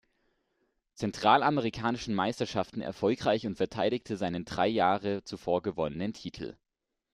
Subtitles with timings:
[0.95, 6.57] Zentralamerikanischen Meisterschaften erfolgreich und verteidigte seinen drei Jahre zuvor gewonnenen Titel.